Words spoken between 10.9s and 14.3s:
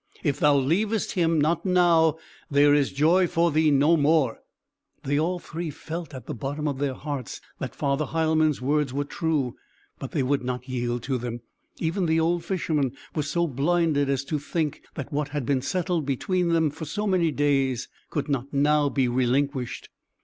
to them. Even the old Fisherman was so blinded as